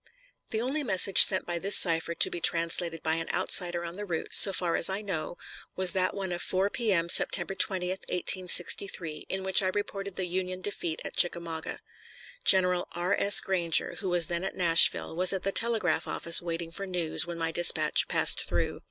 [0.49, 4.03] The only message sent by this cipher to be translated by an outsider on the
[4.03, 5.35] route, so far as I know,
[5.75, 10.59] was that one of 4 P.M., September 20, 1863, in which I reported the Union
[10.61, 11.81] defeat at Chickamauga.
[12.43, 13.13] General R.
[13.15, 13.39] S.
[13.41, 17.37] Granger, who was then at Nashville, was at the telegraph office waiting for news when
[17.37, 18.79] my dispatch passed through.